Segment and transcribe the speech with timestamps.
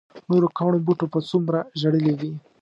[0.29, 2.31] نورو کاڼو بوټو به څومره ژړلي وي.